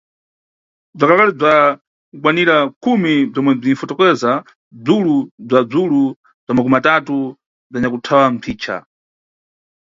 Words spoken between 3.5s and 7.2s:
bzwinfokotozera bzwulu bzwa bzwulu makumatanthatu